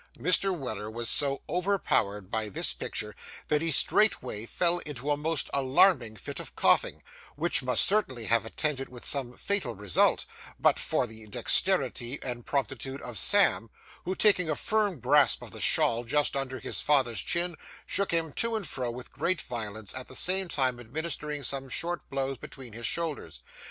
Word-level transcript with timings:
Mr. 0.17 0.57
Weller 0.57 0.89
was 0.89 1.09
so 1.11 1.43
overpowered 1.47 2.31
by 2.31 2.49
this 2.49 2.73
picture 2.73 3.15
that 3.49 3.61
he 3.61 3.69
straightway 3.69 4.47
fell 4.47 4.79
into 4.79 5.11
a 5.11 5.15
most 5.15 5.47
alarming 5.53 6.15
fit 6.15 6.39
of 6.39 6.55
coughing, 6.55 7.03
which 7.35 7.61
must 7.61 7.85
certainly 7.85 8.25
have 8.25 8.41
been 8.41 8.47
attended 8.51 8.89
with 8.89 9.05
some 9.05 9.33
fatal 9.33 9.75
result 9.75 10.25
but 10.59 10.79
for 10.79 11.05
the 11.05 11.27
dexterity 11.27 12.17
and 12.23 12.47
promptitude 12.47 12.99
of 13.03 13.15
Sam, 13.19 13.69
who, 14.03 14.15
taking 14.15 14.49
a 14.49 14.55
firm 14.55 14.99
grasp 14.99 15.43
of 15.43 15.51
the 15.51 15.61
shawl 15.61 16.03
just 16.03 16.35
under 16.35 16.57
his 16.57 16.81
father's 16.81 17.21
chin, 17.21 17.55
shook 17.85 18.09
him 18.09 18.33
to 18.33 18.55
and 18.55 18.67
fro 18.67 18.89
with 18.89 19.11
great 19.11 19.39
violence, 19.41 19.93
at 19.93 20.07
the 20.07 20.15
same 20.15 20.47
time 20.47 20.79
administering 20.79 21.43
some 21.43 21.69
smart 21.69 22.09
blows 22.09 22.37
between 22.39 22.73
his 22.73 22.87
shoulders. 22.87 23.41